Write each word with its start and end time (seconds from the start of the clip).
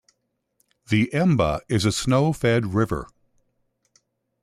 The 0.87 1.11
Emba 1.13 1.59
is 1.69 1.85
a 1.85 1.91
snow-fed 1.91 2.73
river. 2.73 3.07